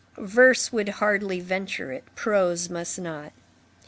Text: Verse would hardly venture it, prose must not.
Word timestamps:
Verse 0.17 0.71
would 0.73 0.89
hardly 0.97 1.39
venture 1.39 1.91
it, 1.91 2.03
prose 2.15 2.71
must 2.71 2.97
not. 2.97 3.33